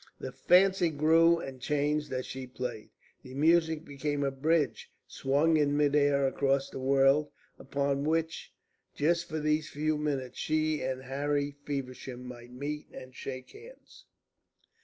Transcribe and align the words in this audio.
The 0.19 0.31
fancy 0.31 0.89
grew 0.89 1.37
and 1.37 1.61
changed 1.61 2.11
as 2.11 2.25
she 2.25 2.47
played. 2.47 2.89
The 3.21 3.35
music 3.35 3.85
became 3.85 4.23
a 4.23 4.31
bridge 4.31 4.89
swung 5.05 5.57
in 5.57 5.77
mid 5.77 5.95
air 5.95 6.25
across 6.25 6.71
the 6.71 6.79
world, 6.79 7.29
upon 7.59 8.03
which 8.05 8.51
just 8.95 9.29
for 9.29 9.39
these 9.39 9.69
few 9.69 9.99
minutes 9.99 10.39
she 10.39 10.81
and 10.81 11.03
Harry 11.03 11.55
Feversham 11.67 12.27
might 12.27 12.51
meet 12.51 12.87
and 12.91 13.13
shake 13.13 13.51
hands. 13.51 14.05